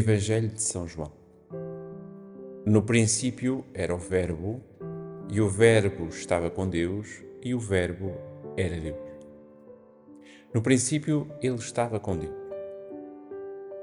Evangelho 0.00 0.48
de 0.48 0.62
São 0.62 0.88
João. 0.88 1.12
No 2.64 2.82
princípio 2.82 3.66
era 3.74 3.94
o 3.94 3.98
Verbo, 3.98 4.62
e 5.30 5.42
o 5.42 5.48
Verbo 5.48 6.08
estava 6.08 6.48
com 6.48 6.66
Deus, 6.66 7.22
e 7.42 7.54
o 7.54 7.60
Verbo 7.60 8.14
era 8.56 8.80
Deus. 8.80 8.96
No 10.54 10.62
princípio 10.62 11.30
ele 11.42 11.56
estava 11.56 12.00
com 12.00 12.16
Deus. 12.16 12.34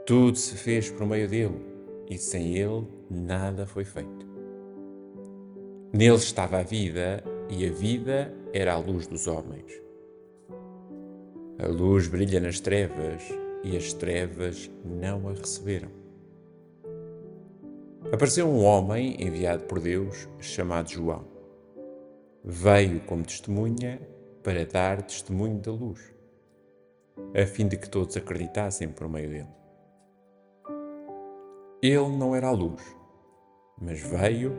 Tudo 0.07 0.35
se 0.39 0.55
fez 0.55 0.89
por 0.89 1.05
meio 1.05 1.29
dele, 1.29 1.63
e 2.09 2.17
sem 2.17 2.57
ele 2.57 2.87
nada 3.11 3.67
foi 3.67 3.85
feito. 3.85 4.25
Nele 5.93 6.15
estava 6.15 6.57
a 6.57 6.63
vida, 6.63 7.23
e 7.47 7.63
a 7.63 7.71
vida 7.71 8.33
era 8.51 8.73
a 8.73 8.77
luz 8.79 9.05
dos 9.05 9.27
homens. 9.27 9.71
A 11.59 11.67
luz 11.67 12.07
brilha 12.07 12.39
nas 12.39 12.59
trevas, 12.59 13.21
e 13.63 13.77
as 13.77 13.93
trevas 13.93 14.71
não 14.83 15.29
a 15.29 15.33
receberam. 15.33 16.06
Apareceu 18.05 18.47
um 18.47 18.63
homem 18.63 19.17
enviado 19.19 19.63
por 19.63 19.79
Deus 19.79 20.29
chamado 20.39 20.89
João. 20.89 21.25
Veio 22.43 23.01
como 23.01 23.23
testemunha 23.23 23.99
para 24.41 24.65
dar 24.65 25.01
testemunho 25.01 25.59
da 25.59 25.71
luz, 25.71 25.99
a 27.35 27.45
fim 27.45 27.67
de 27.67 27.75
que 27.75 27.89
todos 27.89 28.15
acreditassem 28.15 28.87
por 28.87 29.09
meio 29.09 29.29
dele. 29.29 29.47
Ele 31.81 32.17
não 32.17 32.33
era 32.33 32.47
a 32.47 32.51
luz, 32.51 32.81
mas 33.81 33.99
veio 33.99 34.53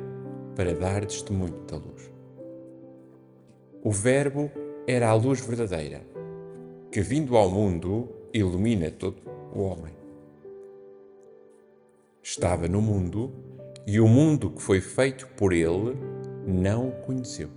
para 0.55 0.75
dar 0.75 1.07
testemunho 1.07 1.65
da 1.67 1.77
luz. 1.77 2.13
O 3.83 3.91
Verbo 3.91 4.51
era 4.87 5.09
a 5.09 5.15
luz 5.15 5.41
verdadeira, 5.41 6.03
que 6.93 7.01
vindo 7.01 7.37
ao 7.37 7.49
mundo 7.49 8.09
ilumina 8.35 8.91
todo 8.91 9.23
o 9.55 9.63
homem. 9.63 9.98
Estava 12.31 12.69
no 12.69 12.83
mundo 12.83 13.33
e 13.87 13.99
o 13.99 14.07
mundo 14.07 14.51
que 14.51 14.61
foi 14.61 14.83
feito 14.83 15.27
por 15.29 15.51
ele 15.51 15.97
não 16.47 16.91
o 16.91 16.93
conheceu. 16.93 17.49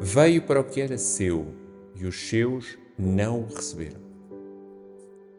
Veio 0.00 0.42
para 0.42 0.60
o 0.60 0.64
que 0.64 0.80
era 0.80 0.98
seu 0.98 1.46
e 1.94 2.06
os 2.06 2.28
seus 2.28 2.76
não 2.98 3.42
o 3.42 3.46
receberam. 3.46 4.00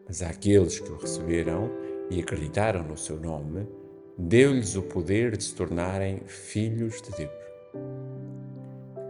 Mas 0.08 0.22
àqueles 0.22 0.80
que 0.80 0.90
o 0.90 0.96
receberam 0.96 1.70
e 2.08 2.18
acreditaram 2.18 2.82
no 2.82 2.96
seu 2.96 3.20
nome, 3.20 3.68
deu-lhes 4.16 4.74
o 4.74 4.82
poder 4.82 5.36
de 5.36 5.44
se 5.44 5.54
tornarem 5.54 6.22
filhos 6.26 7.02
de 7.02 7.10
Deus. 7.10 7.30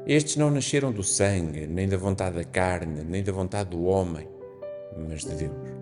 Estes 0.08 0.34
não 0.34 0.50
nasceram 0.50 0.90
do 0.90 1.04
sangue, 1.04 1.68
nem 1.68 1.88
da 1.88 1.96
vontade 1.96 2.34
da 2.34 2.44
carne, 2.44 3.04
nem 3.04 3.22
da 3.22 3.30
vontade 3.30 3.70
do 3.70 3.84
homem, 3.84 4.28
mas 5.08 5.24
de 5.24 5.36
Deus. 5.36 5.75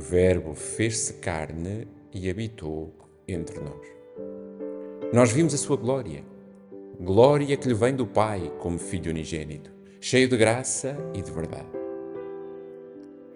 Verbo 0.00 0.54
fez-se 0.54 1.14
carne 1.14 1.86
e 2.12 2.30
habitou 2.30 2.92
entre 3.28 3.60
nós. 3.60 3.86
Nós 5.12 5.30
vimos 5.30 5.52
a 5.52 5.58
sua 5.58 5.76
glória, 5.76 6.24
glória 6.98 7.56
que 7.56 7.68
lhe 7.68 7.74
vem 7.74 7.94
do 7.94 8.06
Pai 8.06 8.50
como 8.58 8.78
Filho 8.78 9.10
unigênito, 9.10 9.70
cheio 10.00 10.26
de 10.26 10.36
graça 10.36 10.96
e 11.14 11.20
de 11.20 11.30
verdade. 11.30 11.68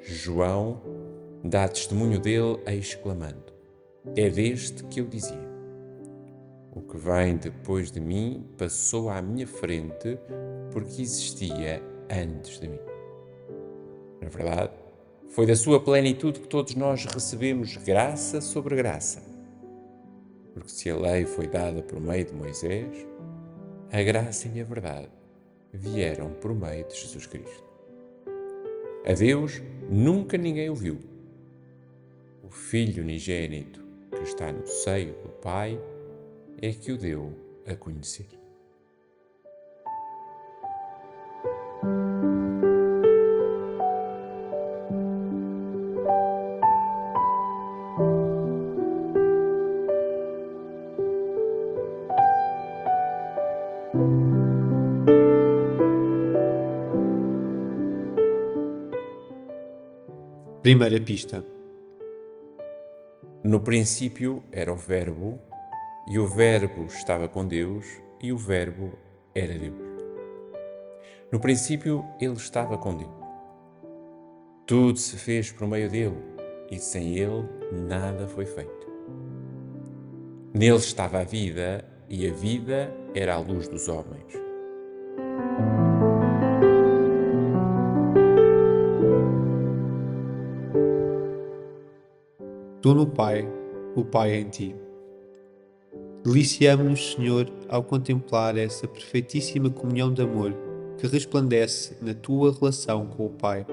João 0.00 0.80
dá 1.44 1.68
testemunho 1.68 2.18
dele, 2.18 2.58
exclamando: 2.66 3.52
É 4.16 4.30
deste 4.30 4.84
que 4.84 5.00
eu 5.00 5.06
dizia. 5.06 5.54
O 6.72 6.80
que 6.80 6.96
vem 6.96 7.36
depois 7.36 7.90
de 7.92 8.00
mim 8.00 8.44
passou 8.56 9.10
à 9.10 9.20
minha 9.22 9.46
frente 9.46 10.18
porque 10.72 11.02
existia 11.02 11.82
antes 12.10 12.58
de 12.58 12.68
mim. 12.68 12.80
Na 14.20 14.28
verdade, 14.28 14.72
foi 15.34 15.46
da 15.46 15.56
sua 15.56 15.80
plenitude 15.80 16.38
que 16.38 16.46
todos 16.46 16.76
nós 16.76 17.06
recebemos 17.06 17.76
graça 17.78 18.40
sobre 18.40 18.76
graça. 18.76 19.20
Porque 20.52 20.68
se 20.68 20.88
a 20.88 20.96
lei 20.96 21.26
foi 21.26 21.48
dada 21.48 21.82
por 21.82 22.00
meio 22.00 22.24
de 22.24 22.32
Moisés, 22.32 23.04
a 23.90 24.00
graça 24.00 24.48
e 24.54 24.60
a 24.60 24.64
verdade 24.64 25.10
vieram 25.72 26.30
por 26.34 26.54
meio 26.54 26.86
de 26.86 26.94
Jesus 26.94 27.26
Cristo. 27.26 27.64
A 29.04 29.12
Deus 29.12 29.60
nunca 29.90 30.38
ninguém 30.38 30.70
o 30.70 30.74
viu. 30.76 31.00
O 32.44 32.48
Filho 32.48 33.02
unigênito 33.02 33.84
que 34.16 34.22
está 34.22 34.52
no 34.52 34.64
seio 34.64 35.14
do 35.14 35.30
Pai 35.42 35.76
é 36.62 36.70
que 36.70 36.92
o 36.92 36.96
deu 36.96 37.32
a 37.66 37.74
conhecer. 37.74 38.43
Primeira 60.64 60.98
pista. 60.98 61.44
No 63.44 63.60
princípio 63.60 64.42
era 64.50 64.72
o 64.72 64.76
Verbo, 64.76 65.38
e 66.10 66.18
o 66.18 66.26
Verbo 66.26 66.86
estava 66.86 67.28
com 67.28 67.46
Deus, 67.46 67.84
e 68.22 68.32
o 68.32 68.38
Verbo 68.38 68.98
era 69.34 69.58
Deus. 69.58 69.76
No 71.30 71.38
princípio 71.38 72.02
ele 72.18 72.32
estava 72.32 72.78
com 72.78 72.96
Deus. 72.96 73.12
Tudo 74.64 74.98
se 74.98 75.18
fez 75.18 75.52
por 75.52 75.68
meio 75.68 75.90
dele, 75.90 76.16
e 76.70 76.78
sem 76.78 77.18
ele 77.18 77.46
nada 77.70 78.26
foi 78.26 78.46
feito. 78.46 78.90
Nele 80.54 80.76
estava 80.76 81.20
a 81.20 81.24
vida, 81.24 81.84
e 82.08 82.26
a 82.26 82.32
vida 82.32 82.90
era 83.14 83.34
a 83.34 83.38
luz 83.38 83.68
dos 83.68 83.86
homens. 83.86 84.43
Tu 92.84 92.94
no 92.94 93.06
Pai, 93.06 93.50
o 93.96 94.04
Pai 94.04 94.34
em 94.34 94.44
ti. 94.46 94.76
Deliciamos-nos, 96.22 97.14
Senhor, 97.14 97.50
ao 97.66 97.82
contemplar 97.82 98.58
essa 98.58 98.86
perfeitíssima 98.86 99.70
comunhão 99.70 100.12
de 100.12 100.20
amor 100.20 100.54
que 100.98 101.06
resplandece 101.06 101.96
na 102.02 102.12
tua 102.12 102.52
relação 102.52 103.06
com 103.06 103.24
o 103.24 103.30
Pai, 103.30 103.66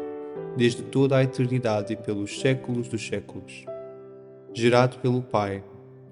desde 0.55 0.81
toda 0.83 1.17
a 1.17 1.23
eternidade 1.23 1.91
e 1.91 1.97
pelos 1.97 2.39
séculos 2.39 2.87
dos 2.87 3.05
séculos. 3.05 3.65
Gerado 4.53 4.97
pelo 4.99 5.21
Pai, 5.21 5.61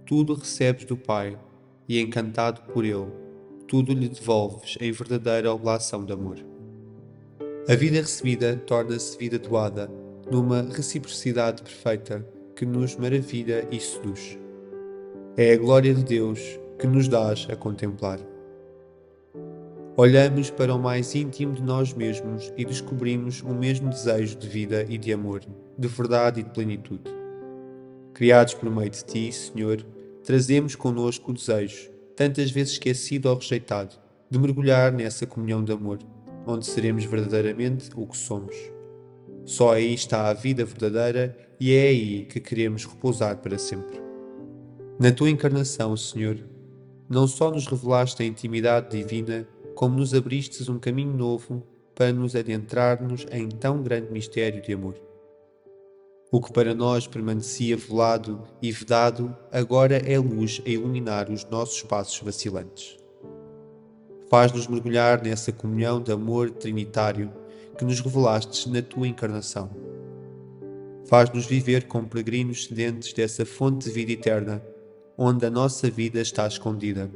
tudo 0.06 0.34
recebes 0.34 0.84
do 0.84 0.98
Pai 0.98 1.40
e, 1.88 2.02
encantado 2.02 2.64
por 2.74 2.84
Ele, 2.84 3.08
tudo 3.66 3.94
lhe 3.94 4.10
devolves 4.10 4.76
em 4.82 4.92
verdadeira 4.92 5.54
oblação 5.54 6.04
de 6.04 6.12
amor. 6.12 6.36
A 7.66 7.76
vida 7.76 8.02
recebida 8.02 8.58
torna-se 8.58 9.18
vida 9.18 9.40
doada, 9.40 9.90
numa 10.30 10.64
reciprocidade 10.64 11.64
perfeita 11.64 12.28
que 12.60 12.66
nos 12.66 12.98
maravilha 12.98 13.66
e 13.72 13.80
seduz. 13.80 14.38
É 15.38 15.54
a 15.54 15.58
glória 15.58 15.94
de 15.94 16.04
Deus 16.04 16.60
que 16.78 16.86
nos 16.86 17.08
dás 17.08 17.48
a 17.50 17.56
contemplar. 17.56 18.20
Olhamos 19.96 20.50
para 20.50 20.76
o 20.76 20.78
mais 20.78 21.16
íntimo 21.16 21.54
de 21.54 21.64
nós 21.64 21.94
mesmos 21.94 22.52
e 22.58 22.66
descobrimos 22.66 23.42
o 23.44 23.54
mesmo 23.54 23.90
desejo 23.90 24.38
de 24.38 24.50
vida 24.50 24.86
e 24.90 24.98
de 24.98 25.14
amor, 25.14 25.42
de 25.78 25.88
verdade 25.88 26.42
e 26.42 26.44
de 26.44 26.50
plenitude. 26.50 27.10
Criados 28.14 28.56
por 28.56 28.70
meio 28.70 28.90
de 28.90 29.06
Ti, 29.06 29.32
Senhor, 29.32 29.82
trazemos 30.22 30.76
connosco 30.76 31.32
o 31.32 31.34
desejo, 31.34 31.90
tantas 32.14 32.52
vezes 32.52 32.74
esquecido 32.74 33.30
ou 33.30 33.36
rejeitado, 33.36 33.96
de 34.30 34.38
mergulhar 34.38 34.92
nessa 34.92 35.26
comunhão 35.26 35.64
de 35.64 35.72
amor, 35.72 36.00
onde 36.46 36.66
seremos 36.66 37.06
verdadeiramente 37.06 37.90
o 37.96 38.06
que 38.06 38.18
somos. 38.18 38.54
Só 39.50 39.74
aí 39.74 39.96
está 39.96 40.30
a 40.30 40.34
vida 40.34 40.64
verdadeira 40.64 41.36
e 41.60 41.74
é 41.74 41.88
aí 41.88 42.26
que 42.26 42.40
queremos 42.40 42.86
repousar 42.86 43.36
para 43.38 43.58
sempre. 43.58 44.00
Na 45.00 45.12
tua 45.12 45.28
encarnação, 45.28 45.98
Senhor, 45.98 46.38
não 47.10 47.26
só 47.26 47.50
nos 47.50 47.66
revelaste 47.66 48.22
a 48.22 48.26
intimidade 48.28 48.96
divina, 48.96 49.48
como 49.74 49.98
nos 49.98 50.14
abristes 50.14 50.70
um 50.70 50.78
caminho 50.78 51.18
novo 51.18 51.64
para 51.96 52.14
nos 52.14 52.36
adentrarmos 52.36 53.26
em 53.32 53.50
tão 53.50 53.82
grande 53.82 54.12
mistério 54.12 54.62
de 54.62 54.72
amor. 54.72 55.02
O 56.32 56.40
que 56.40 56.54
para 56.54 56.76
nós 56.76 57.08
permanecia 57.08 57.76
velado 57.76 58.44
e 58.62 58.72
vedado, 58.72 59.36
agora 59.52 59.98
é 59.98 60.20
luz 60.20 60.62
a 60.64 60.70
iluminar 60.70 61.28
os 61.28 61.44
nossos 61.46 61.82
passos 61.82 62.20
vacilantes. 62.20 63.00
Faz-nos 64.30 64.68
mergulhar 64.68 65.24
nessa 65.24 65.52
comunhão 65.52 66.00
de 66.00 66.12
amor 66.12 66.52
trinitário 66.52 67.34
que 67.80 67.86
nos 67.86 68.02
revelastes 68.02 68.66
na 68.66 68.82
tua 68.82 69.08
encarnação. 69.08 69.70
Faz-nos 71.06 71.46
viver 71.46 71.88
como 71.88 72.10
peregrinos 72.10 72.66
sedentes 72.66 73.14
dessa 73.14 73.46
fonte 73.46 73.86
de 73.86 73.92
vida 73.92 74.12
eterna, 74.12 74.62
onde 75.18 75.46
a 75.46 75.50
nossa 75.50 75.90
vida 75.90 76.20
está 76.20 76.46
escondida. 76.46 77.10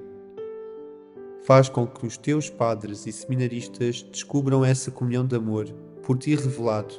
Faz 1.43 1.67
com 1.67 1.85
que 1.85 2.07
os 2.07 2.15
teus 2.15 2.49
padres 2.49 3.05
e 3.05 3.11
seminaristas 3.11 4.03
descubram 4.03 4.63
essa 4.63 4.89
comunhão 4.89 5.27
de 5.27 5.35
amor 5.35 5.65
por 6.01 6.17
ti 6.17 6.33
revelado, 6.33 6.95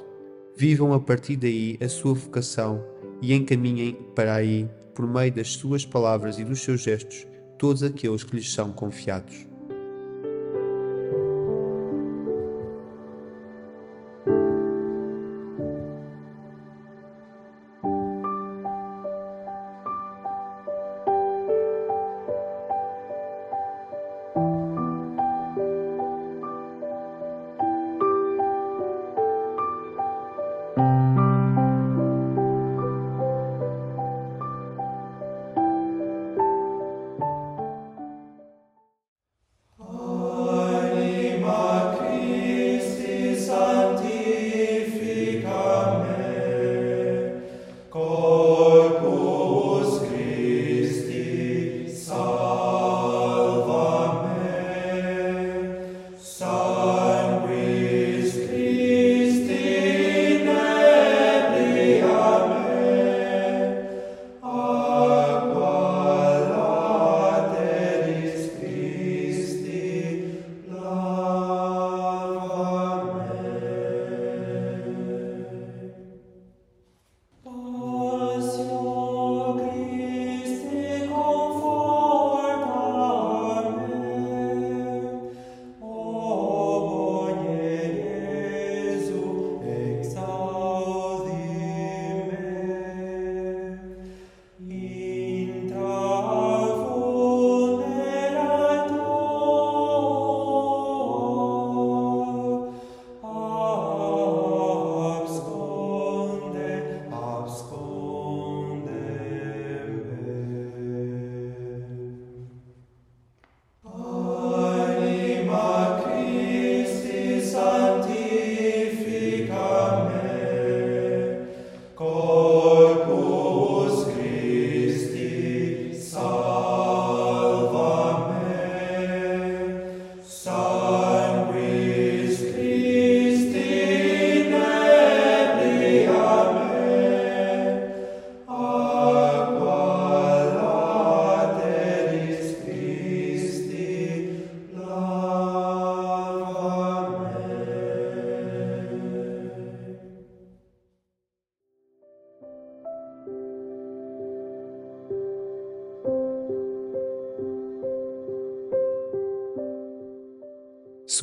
vivam 0.55 0.93
a 0.93 1.01
partir 1.01 1.37
daí 1.37 1.79
a 1.81 1.89
sua 1.89 2.13
vocação 2.13 2.85
e 3.23 3.33
encaminhem 3.33 3.95
para 4.15 4.35
aí, 4.35 4.69
por 4.95 5.07
meio 5.07 5.33
das 5.33 5.55
suas 5.55 5.87
palavras 5.87 6.39
e 6.39 6.45
dos 6.45 6.61
seus 6.61 6.83
gestos, 6.83 7.27
todos 7.59 7.83
aqueles 7.83 8.25
que 8.25 8.37
lhes 8.37 8.53
são 8.53 8.71
confiados. 8.73 9.54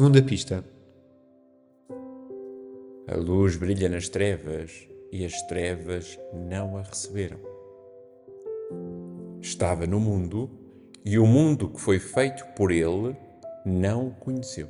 Segunda 0.01 0.23
pista. 0.23 0.65
A 3.07 3.15
luz 3.17 3.55
brilha 3.55 3.87
nas 3.87 4.09
trevas 4.09 4.89
e 5.11 5.23
as 5.23 5.43
trevas 5.43 6.17
não 6.33 6.75
a 6.75 6.81
receberam. 6.81 7.37
Estava 9.39 9.85
no 9.85 9.99
mundo 9.99 10.49
e 11.05 11.19
o 11.19 11.27
mundo 11.27 11.69
que 11.69 11.79
foi 11.79 11.99
feito 11.99 12.43
por 12.55 12.71
ele 12.71 13.15
não 13.63 14.07
o 14.07 14.15
conheceu. 14.15 14.69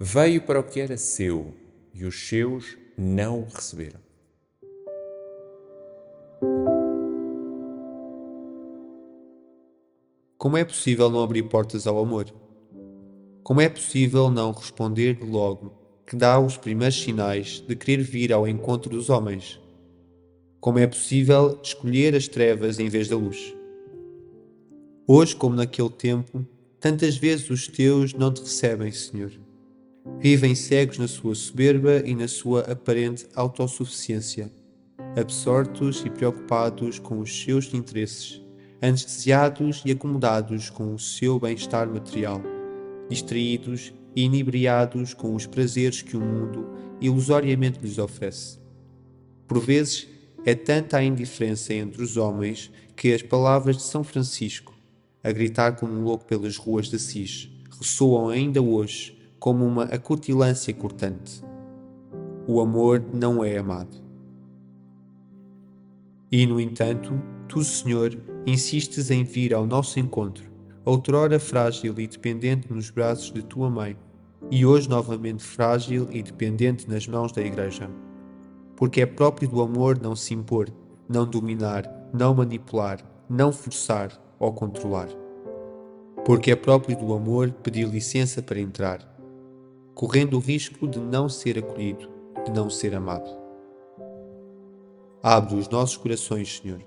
Veio 0.00 0.40
para 0.40 0.60
o 0.60 0.64
que 0.64 0.80
era 0.80 0.96
seu 0.96 1.52
e 1.92 2.06
os 2.06 2.26
seus 2.26 2.74
não 2.96 3.40
o 3.40 3.44
receberam. 3.44 4.00
Como 10.38 10.56
é 10.56 10.64
possível 10.64 11.10
não 11.10 11.22
abrir 11.22 11.42
portas 11.42 11.86
ao 11.86 11.98
amor? 11.98 12.32
Como 13.42 13.60
é 13.60 13.68
possível 13.68 14.30
não 14.30 14.52
responder 14.52 15.18
logo 15.22 15.72
que 16.06 16.16
dá 16.16 16.38
os 16.38 16.56
primeiros 16.56 17.00
sinais 17.00 17.62
de 17.66 17.76
querer 17.76 18.02
vir 18.02 18.32
ao 18.32 18.46
encontro 18.46 18.90
dos 18.90 19.08
homens? 19.08 19.60
Como 20.60 20.78
é 20.78 20.86
possível 20.86 21.58
escolher 21.62 22.14
as 22.14 22.28
trevas 22.28 22.78
em 22.78 22.88
vez 22.88 23.08
da 23.08 23.16
luz? 23.16 23.54
Hoje, 25.06 25.34
como 25.34 25.54
naquele 25.54 25.88
tempo, 25.88 26.46
tantas 26.80 27.16
vezes 27.16 27.48
os 27.48 27.68
teus 27.68 28.12
não 28.12 28.32
te 28.32 28.40
recebem, 28.40 28.92
Senhor. 28.92 29.32
Vivem 30.18 30.54
cegos 30.54 30.98
na 30.98 31.08
sua 31.08 31.34
soberba 31.34 32.02
e 32.04 32.14
na 32.14 32.28
sua 32.28 32.60
aparente 32.62 33.26
autossuficiência, 33.34 34.52
absortos 35.16 36.04
e 36.04 36.10
preocupados 36.10 36.98
com 36.98 37.20
os 37.20 37.42
seus 37.42 37.72
interesses, 37.72 38.42
anestesiados 38.82 39.82
e 39.86 39.92
acomodados 39.92 40.70
com 40.70 40.94
o 40.94 40.98
seu 40.98 41.38
bem-estar 41.38 41.88
material 41.88 42.57
distraídos 43.08 43.92
e 44.14 44.24
inebriados 44.24 45.14
com 45.14 45.34
os 45.34 45.46
prazeres 45.46 46.02
que 46.02 46.16
o 46.16 46.20
mundo 46.20 46.68
ilusoriamente 47.00 47.78
lhes 47.80 47.98
oferece. 47.98 48.58
Por 49.46 49.60
vezes, 49.60 50.08
é 50.44 50.54
tanta 50.54 50.98
a 50.98 51.04
indiferença 51.04 51.72
entre 51.74 52.02
os 52.02 52.16
homens 52.16 52.70
que 52.96 53.12
as 53.12 53.22
palavras 53.22 53.76
de 53.76 53.82
São 53.82 54.02
Francisco, 54.02 54.74
a 55.22 55.30
gritar 55.30 55.76
como 55.76 55.92
um 55.92 56.02
louco 56.02 56.24
pelas 56.24 56.56
ruas 56.56 56.88
de 56.88 56.96
Assis, 56.96 57.50
ressoam 57.78 58.28
ainda 58.28 58.60
hoje 58.60 59.16
como 59.38 59.64
uma 59.64 59.84
acutilância 59.84 60.72
cortante. 60.74 61.42
O 62.46 62.60
amor 62.60 63.04
não 63.12 63.44
é 63.44 63.56
amado. 63.56 63.96
E, 66.30 66.46
no 66.46 66.60
entanto, 66.60 67.12
tu, 67.46 67.62
Senhor, 67.62 68.18
insistes 68.46 69.10
em 69.10 69.22
vir 69.22 69.54
ao 69.54 69.66
nosso 69.66 69.98
encontro 70.00 70.47
outrora 70.88 71.38
frágil 71.38 71.94
e 71.98 72.06
dependente 72.06 72.72
nos 72.72 72.88
braços 72.88 73.30
de 73.30 73.42
tua 73.42 73.68
mãe, 73.68 73.94
e 74.50 74.64
hoje 74.64 74.88
novamente 74.88 75.42
frágil 75.42 76.08
e 76.10 76.22
dependente 76.22 76.88
nas 76.88 77.06
mãos 77.06 77.30
da 77.30 77.42
Igreja. 77.42 77.90
Porque 78.74 79.02
é 79.02 79.06
próprio 79.06 79.50
do 79.50 79.60
amor 79.60 80.00
não 80.00 80.16
se 80.16 80.32
impor, 80.32 80.70
não 81.06 81.26
dominar, 81.26 81.84
não 82.10 82.34
manipular, 82.34 83.04
não 83.28 83.52
forçar 83.52 84.18
ou 84.38 84.50
controlar. 84.54 85.08
Porque 86.24 86.52
é 86.52 86.56
próprio 86.56 86.96
do 86.96 87.12
amor 87.12 87.50
pedir 87.50 87.86
licença 87.86 88.40
para 88.40 88.58
entrar, 88.58 89.00
correndo 89.94 90.38
o 90.38 90.40
risco 90.40 90.88
de 90.88 90.98
não 90.98 91.28
ser 91.28 91.58
acolhido, 91.58 92.08
de 92.46 92.50
não 92.50 92.70
ser 92.70 92.94
amado. 92.94 93.28
Abre 95.22 95.54
os 95.54 95.68
nossos 95.68 95.98
corações, 95.98 96.60
Senhor 96.62 96.80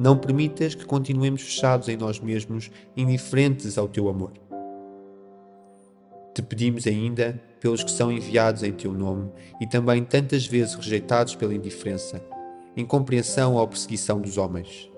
não 0.00 0.16
permitas 0.16 0.74
que 0.74 0.86
continuemos 0.86 1.42
fechados 1.42 1.86
em 1.86 1.94
nós 1.94 2.18
mesmos, 2.18 2.70
indiferentes 2.96 3.76
ao 3.76 3.86
teu 3.86 4.08
amor. 4.08 4.32
Te 6.34 6.40
pedimos 6.40 6.86
ainda 6.86 7.38
pelos 7.60 7.84
que 7.84 7.90
são 7.90 8.10
enviados 8.10 8.62
em 8.62 8.72
teu 8.72 8.94
nome 8.94 9.30
e 9.60 9.66
também 9.66 10.02
tantas 10.02 10.46
vezes 10.46 10.74
rejeitados 10.74 11.34
pela 11.34 11.54
indiferença, 11.54 12.18
incompreensão 12.74 13.56
ou 13.56 13.68
perseguição 13.68 14.18
dos 14.18 14.38
homens. 14.38 14.90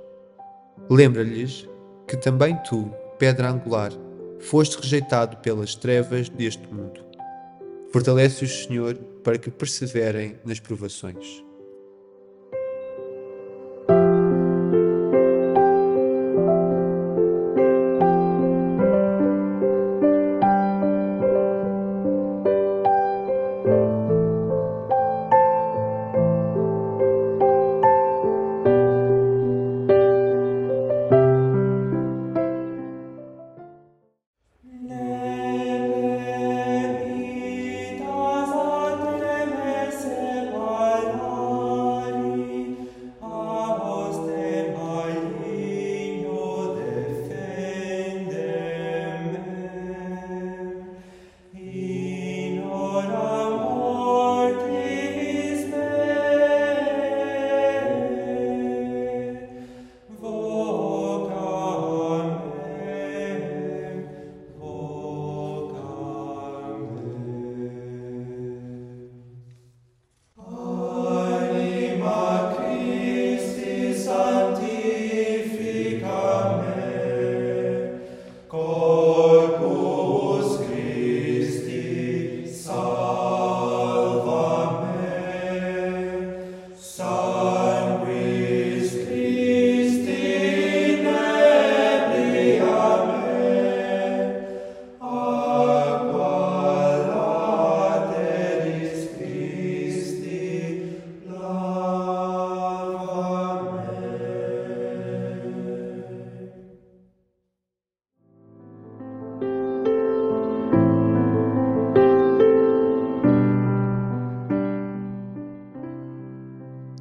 Lembra-lhes 0.88 1.68
que 2.06 2.16
também 2.16 2.56
tu, 2.62 2.88
pedra 3.18 3.50
angular, 3.50 3.90
foste 4.38 4.80
rejeitado 4.80 5.38
pelas 5.38 5.74
trevas 5.74 6.28
deste 6.28 6.72
mundo. 6.72 7.04
Fortalece-os, 7.92 8.66
Senhor, 8.66 8.94
para 9.24 9.36
que 9.36 9.50
perseverem 9.50 10.36
nas 10.44 10.60
provações. 10.60 11.42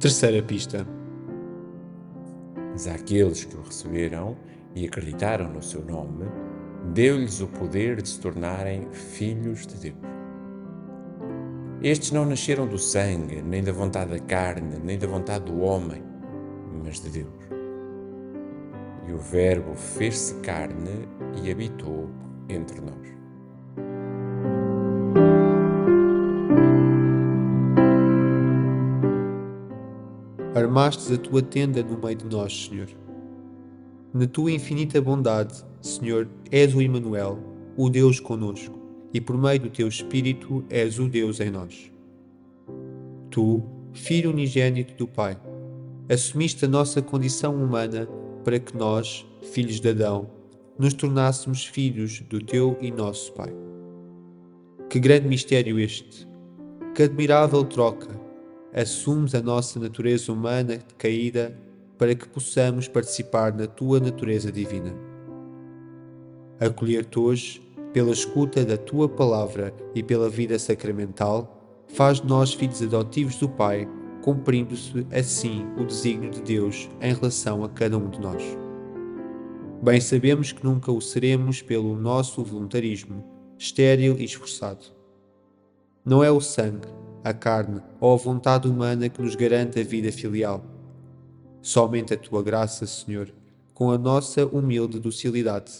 Terceira 0.02 0.42
pista. 0.42 0.84
Mas 2.72 2.88
àqueles 2.88 3.44
que 3.44 3.56
o 3.56 3.62
receberam 3.62 4.36
e 4.74 4.84
acreditaram 4.84 5.48
no 5.48 5.62
seu 5.62 5.84
nome, 5.84 6.24
deu-lhes 6.92 7.40
o 7.40 7.46
poder 7.46 8.02
de 8.02 8.08
se 8.08 8.18
tornarem 8.18 8.90
filhos 8.90 9.64
de 9.64 9.76
Deus. 9.76 10.12
Estes 11.80 12.10
não 12.10 12.24
nasceram 12.24 12.66
do 12.66 12.78
sangue, 12.78 13.42
nem 13.42 13.62
da 13.62 13.70
vontade 13.70 14.10
da 14.10 14.18
carne, 14.18 14.76
nem 14.82 14.98
da 14.98 15.06
vontade 15.06 15.44
do 15.44 15.60
homem, 15.60 16.02
mas 16.84 17.00
de 17.00 17.08
Deus. 17.08 17.48
E 19.06 19.12
o 19.12 19.18
Verbo 19.18 19.76
fez-se 19.76 20.34
carne 20.40 21.08
e 21.44 21.48
habitou 21.48 22.10
entre 22.48 22.80
nós. 22.80 23.21
Armastes 30.72 31.12
a 31.12 31.18
tua 31.18 31.42
tenda 31.42 31.82
no 31.82 31.98
meio 32.02 32.16
de 32.16 32.24
nós, 32.24 32.64
Senhor. 32.64 32.88
Na 34.14 34.26
tua 34.26 34.50
infinita 34.50 35.02
bondade, 35.02 35.62
Senhor, 35.82 36.26
és 36.50 36.74
o 36.74 36.80
Emmanuel, 36.80 37.38
o 37.76 37.90
Deus 37.90 38.18
conosco, 38.18 38.78
e 39.12 39.20
por 39.20 39.36
meio 39.36 39.60
do 39.60 39.68
teu 39.68 39.86
Espírito 39.86 40.64
és 40.70 40.98
o 40.98 41.10
Deus 41.10 41.40
em 41.40 41.50
nós. 41.50 41.92
Tu, 43.30 43.62
Filho 43.92 44.30
unigênito 44.30 44.94
do 44.94 45.06
Pai, 45.06 45.38
assumiste 46.10 46.64
a 46.64 46.68
nossa 46.68 47.02
condição 47.02 47.54
humana 47.54 48.08
para 48.42 48.58
que 48.58 48.74
nós, 48.74 49.26
filhos 49.42 49.78
de 49.78 49.90
Adão, 49.90 50.30
nos 50.78 50.94
tornássemos 50.94 51.66
filhos 51.66 52.20
do 52.30 52.42
teu 52.42 52.78
e 52.80 52.90
nosso 52.90 53.30
Pai. 53.34 53.54
Que 54.88 54.98
grande 54.98 55.28
mistério 55.28 55.78
este! 55.78 56.26
Que 56.94 57.02
admirável 57.02 57.62
troca! 57.62 58.21
Assumes 58.74 59.34
a 59.34 59.42
nossa 59.42 59.78
natureza 59.78 60.32
humana 60.32 60.78
caída 60.96 61.54
para 61.98 62.14
que 62.14 62.26
possamos 62.26 62.88
participar 62.88 63.52
na 63.52 63.66
tua 63.66 64.00
natureza 64.00 64.50
divina. 64.50 64.94
Acolher-te 66.58 67.18
hoje, 67.18 67.62
pela 67.92 68.10
escuta 68.10 68.64
da 68.64 68.78
tua 68.78 69.08
palavra 69.08 69.74
e 69.94 70.02
pela 70.02 70.30
vida 70.30 70.58
sacramental, 70.58 71.84
faz 71.86 72.20
de 72.20 72.26
nós 72.26 72.54
filhos 72.54 72.80
adotivos 72.82 73.36
do 73.36 73.48
Pai, 73.48 73.86
cumprindo-se 74.22 75.06
assim 75.12 75.66
o 75.76 75.84
desígnio 75.84 76.30
de 76.30 76.40
Deus 76.40 76.88
em 77.00 77.12
relação 77.12 77.62
a 77.62 77.68
cada 77.68 77.98
um 77.98 78.08
de 78.08 78.20
nós. 78.20 78.42
Bem 79.82 80.00
sabemos 80.00 80.50
que 80.52 80.64
nunca 80.64 80.90
o 80.90 81.00
seremos 81.00 81.60
pelo 81.60 81.94
nosso 81.94 82.42
voluntarismo, 82.42 83.22
estéril 83.58 84.16
e 84.18 84.24
esforçado. 84.24 84.86
Não 86.04 86.24
é 86.24 86.30
o 86.30 86.40
sangue, 86.40 86.88
a 87.24 87.32
carne 87.32 87.80
ou 88.00 88.14
a 88.14 88.16
vontade 88.16 88.68
humana 88.68 89.08
que 89.08 89.22
nos 89.22 89.34
garante 89.34 89.78
a 89.78 89.84
vida 89.84 90.10
filial. 90.10 90.64
Somente 91.60 92.12
a 92.14 92.16
tua 92.16 92.42
graça, 92.42 92.86
Senhor, 92.86 93.32
com 93.72 93.90
a 93.90 93.98
nossa 93.98 94.44
humilde 94.46 94.98
docilidade. 94.98 95.72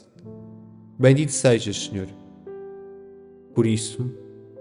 Bendito 0.98 1.32
sejas, 1.32 1.84
Senhor. 1.84 2.06
Por 3.54 3.66
isso, 3.66 4.10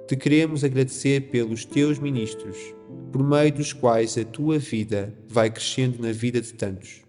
te 0.08 0.16
queremos 0.16 0.64
agradecer 0.64 1.30
pelos 1.30 1.64
teus 1.64 2.00
ministros, 2.00 2.58
por 3.12 3.24
meio 3.24 3.54
dos 3.54 3.72
quais 3.72 4.18
a 4.18 4.26
tua 4.26 4.58
vida 4.58 5.14
vai 5.28 5.50
crescendo 5.50 6.02
na 6.02 6.12
vida 6.12 6.42
de 6.42 6.54
tantos. 6.54 7.02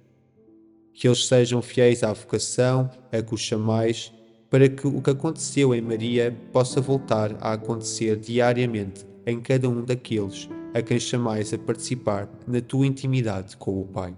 Que 0.92 1.08
eles 1.08 1.26
sejam 1.26 1.62
fiéis 1.62 2.02
à 2.02 2.12
vocação 2.12 2.90
a 3.10 3.22
que 3.22 3.34
os 3.34 3.40
chamais, 3.40 4.12
para 4.50 4.68
que 4.68 4.86
o 4.86 5.00
que 5.00 5.10
aconteceu 5.10 5.74
em 5.74 5.80
Maria 5.80 6.36
possa 6.52 6.80
voltar 6.80 7.34
a 7.40 7.54
acontecer 7.54 8.16
diariamente 8.16 9.11
em 9.26 9.40
cada 9.40 9.68
um 9.68 9.84
daqueles 9.84 10.48
a 10.74 10.80
quem 10.80 10.98
chamais 10.98 11.52
a 11.52 11.58
participar 11.58 12.28
na 12.46 12.60
tua 12.60 12.86
intimidade 12.86 13.56
com 13.56 13.80
o 13.80 13.84
Pai. 13.84 14.16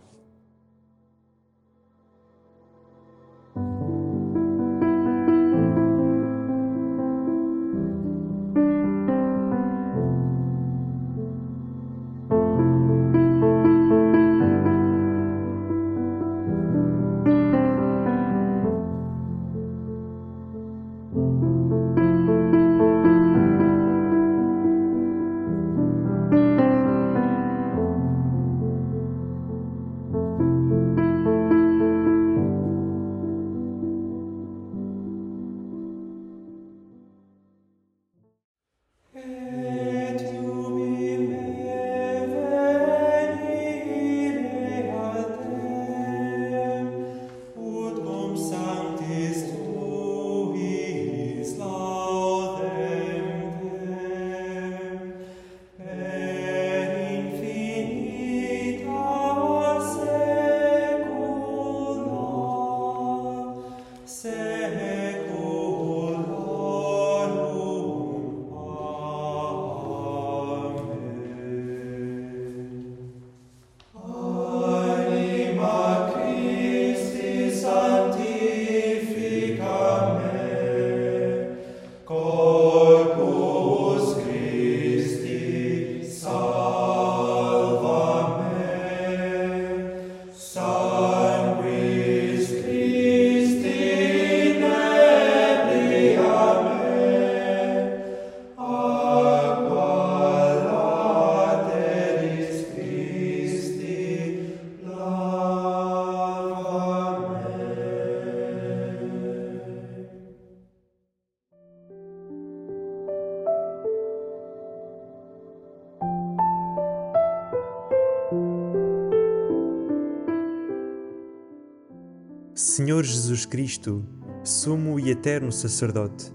Senhor 122.76 123.04
Jesus 123.04 123.47
Cristo, 123.47 124.04
sumo 124.43 124.99
e 124.99 125.09
eterno 125.09 125.52
sacerdote, 125.52 126.35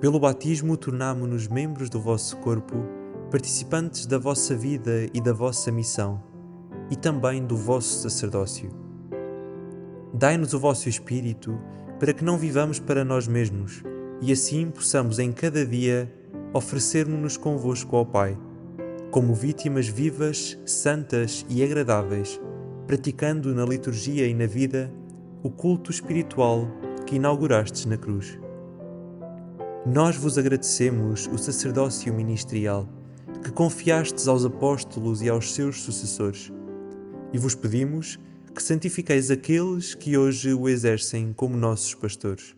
pelo 0.00 0.18
batismo 0.18 0.76
tornamo-nos 0.76 1.46
membros 1.46 1.88
do 1.88 2.00
vosso 2.00 2.38
corpo, 2.38 2.74
participantes 3.30 4.04
da 4.04 4.18
vossa 4.18 4.56
vida 4.56 5.06
e 5.14 5.20
da 5.20 5.32
vossa 5.32 5.70
missão, 5.70 6.20
e 6.90 6.96
também 6.96 7.46
do 7.46 7.56
vosso 7.56 8.02
sacerdócio. 8.02 8.68
Dai-nos 10.12 10.54
o 10.54 10.58
vosso 10.58 10.88
Espírito 10.88 11.56
para 12.00 12.12
que 12.12 12.24
não 12.24 12.36
vivamos 12.36 12.80
para 12.80 13.04
nós 13.04 13.28
mesmos 13.28 13.80
e 14.20 14.32
assim 14.32 14.72
possamos 14.72 15.20
em 15.20 15.30
cada 15.30 15.64
dia 15.64 16.12
oferecer-nos 16.52 17.36
convosco 17.36 17.94
ao 17.94 18.04
Pai, 18.04 18.36
como 19.12 19.36
vítimas 19.36 19.86
vivas, 19.86 20.58
santas 20.66 21.46
e 21.48 21.62
agradáveis, 21.62 22.40
praticando 22.88 23.54
na 23.54 23.64
liturgia 23.64 24.26
e 24.26 24.34
na 24.34 24.46
vida 24.46 24.92
o 25.42 25.50
culto 25.50 25.90
espiritual 25.90 26.68
que 27.06 27.16
inaugurastes 27.16 27.86
na 27.86 27.96
cruz. 27.96 28.38
Nós 29.86 30.16
vos 30.16 30.36
agradecemos 30.36 31.26
o 31.28 31.38
sacerdócio 31.38 32.12
ministerial 32.12 32.88
que 33.42 33.50
confiastes 33.50 34.28
aos 34.28 34.44
apóstolos 34.44 35.22
e 35.22 35.28
aos 35.28 35.54
seus 35.54 35.80
sucessores, 35.80 36.52
e 37.32 37.38
vos 37.38 37.54
pedimos 37.54 38.18
que 38.54 38.62
santifiqueis 38.62 39.30
aqueles 39.30 39.94
que 39.94 40.18
hoje 40.18 40.52
o 40.52 40.68
exercem 40.68 41.32
como 41.32 41.56
nossos 41.56 41.94
pastores. 41.94 42.54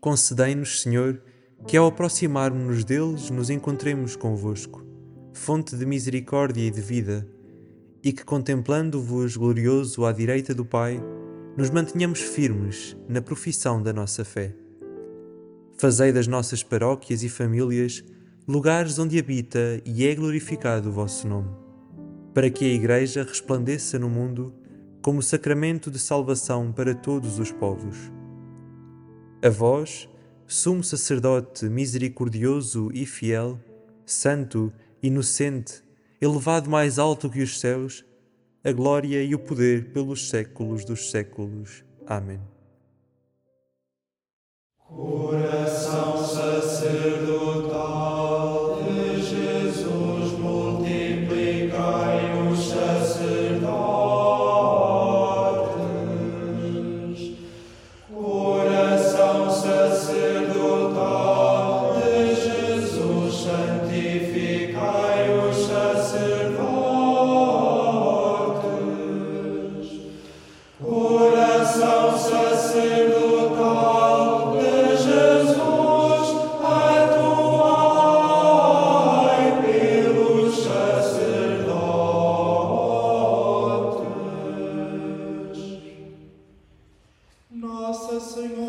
Concedei-nos, 0.00 0.82
Senhor, 0.82 1.22
que 1.66 1.76
ao 1.76 1.86
aproximar-nos 1.86 2.84
deles 2.84 3.30
nos 3.30 3.50
encontremos 3.50 4.16
convosco, 4.16 4.84
fonte 5.32 5.76
de 5.76 5.86
misericórdia 5.86 6.66
e 6.66 6.70
de 6.70 6.80
vida, 6.80 7.28
e 8.02 8.12
que, 8.12 8.24
contemplando-vos 8.24 9.36
glorioso 9.36 10.04
à 10.04 10.12
direita 10.12 10.54
do 10.54 10.64
Pai, 10.64 11.02
nos 11.58 11.70
mantenhamos 11.70 12.20
firmes 12.20 12.96
na 13.08 13.20
profissão 13.20 13.82
da 13.82 13.92
nossa 13.92 14.24
fé. 14.24 14.54
Fazei 15.76 16.12
das 16.12 16.28
nossas 16.28 16.62
paróquias 16.62 17.24
e 17.24 17.28
famílias 17.28 18.04
lugares 18.46 18.96
onde 18.96 19.18
habita 19.18 19.82
e 19.84 20.06
é 20.06 20.14
glorificado 20.14 20.88
o 20.88 20.92
vosso 20.92 21.26
nome, 21.26 21.50
para 22.32 22.48
que 22.48 22.64
a 22.64 22.72
Igreja 22.72 23.24
resplandeça 23.24 23.98
no 23.98 24.08
mundo 24.08 24.54
como 25.02 25.20
sacramento 25.20 25.90
de 25.90 25.98
salvação 25.98 26.70
para 26.70 26.94
todos 26.94 27.40
os 27.40 27.50
povos. 27.50 27.96
A 29.42 29.48
vós, 29.48 30.08
sumo 30.46 30.84
sacerdote 30.84 31.64
misericordioso 31.64 32.88
e 32.94 33.04
fiel, 33.04 33.58
santo, 34.06 34.72
inocente, 35.02 35.82
elevado 36.20 36.70
mais 36.70 37.00
alto 37.00 37.28
que 37.28 37.42
os 37.42 37.58
céus, 37.58 38.04
a 38.68 38.72
glória 38.72 39.22
e 39.22 39.34
o 39.34 39.38
poder 39.38 39.92
pelos 39.92 40.28
séculos 40.28 40.84
dos 40.84 41.10
séculos. 41.10 41.82
Amém. 42.06 42.38
Coração 44.76 46.24
sacerdotal 46.24 47.68
sing 88.38 88.67